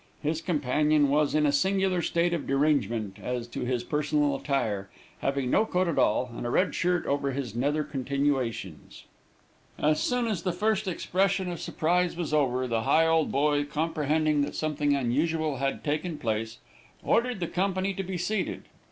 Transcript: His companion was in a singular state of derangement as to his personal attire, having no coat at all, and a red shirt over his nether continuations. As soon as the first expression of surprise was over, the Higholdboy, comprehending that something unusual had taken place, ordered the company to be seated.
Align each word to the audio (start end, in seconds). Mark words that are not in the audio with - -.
His 0.23 0.41
companion 0.41 1.09
was 1.09 1.35
in 1.35 1.45
a 1.45 1.51
singular 1.51 2.01
state 2.01 2.33
of 2.33 2.47
derangement 2.47 3.17
as 3.21 3.45
to 3.49 3.65
his 3.65 3.83
personal 3.83 4.35
attire, 4.35 4.89
having 5.19 5.51
no 5.51 5.63
coat 5.63 5.87
at 5.87 5.99
all, 5.99 6.31
and 6.35 6.43
a 6.43 6.49
red 6.49 6.73
shirt 6.73 7.05
over 7.05 7.33
his 7.33 7.53
nether 7.55 7.83
continuations. 7.83 9.03
As 9.77 9.99
soon 9.99 10.25
as 10.25 10.41
the 10.41 10.53
first 10.53 10.87
expression 10.87 11.51
of 11.51 11.61
surprise 11.61 12.15
was 12.17 12.33
over, 12.33 12.65
the 12.65 12.81
Higholdboy, 12.81 13.69
comprehending 13.69 14.41
that 14.41 14.55
something 14.55 14.95
unusual 14.95 15.57
had 15.57 15.83
taken 15.83 16.17
place, 16.17 16.57
ordered 17.03 17.39
the 17.39 17.45
company 17.45 17.93
to 17.93 18.01
be 18.01 18.17
seated. 18.17 18.63